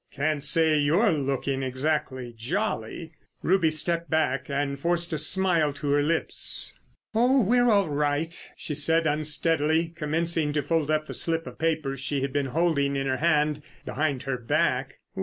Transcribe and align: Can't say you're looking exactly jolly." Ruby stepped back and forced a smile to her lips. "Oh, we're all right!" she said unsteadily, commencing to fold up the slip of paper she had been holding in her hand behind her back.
Can't 0.11 0.43
say 0.43 0.79
you're 0.79 1.11
looking 1.11 1.61
exactly 1.61 2.33
jolly." 2.35 3.11
Ruby 3.43 3.69
stepped 3.69 4.09
back 4.09 4.49
and 4.49 4.79
forced 4.79 5.13
a 5.13 5.19
smile 5.19 5.73
to 5.73 5.91
her 5.91 6.01
lips. 6.01 6.73
"Oh, 7.13 7.39
we're 7.41 7.69
all 7.69 7.87
right!" 7.87 8.49
she 8.57 8.73
said 8.73 9.05
unsteadily, 9.05 9.89
commencing 9.95 10.53
to 10.53 10.63
fold 10.63 10.89
up 10.89 11.05
the 11.05 11.13
slip 11.13 11.45
of 11.45 11.59
paper 11.59 11.95
she 11.97 12.21
had 12.23 12.33
been 12.33 12.47
holding 12.47 12.95
in 12.95 13.05
her 13.05 13.17
hand 13.17 13.61
behind 13.85 14.23
her 14.23 14.39
back. 14.39 14.97